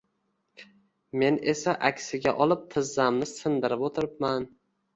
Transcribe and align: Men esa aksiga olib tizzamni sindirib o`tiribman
Men 1.23 1.37
esa 1.53 1.75
aksiga 1.91 2.35
olib 2.47 2.65
tizzamni 2.73 3.31
sindirib 3.35 3.87
o`tiribman 3.93 4.53